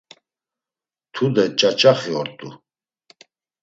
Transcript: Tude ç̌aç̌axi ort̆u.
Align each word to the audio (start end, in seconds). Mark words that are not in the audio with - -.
Tude 1.13 1.45
ç̌aç̌axi 1.59 2.11
ort̆u. 2.21 2.49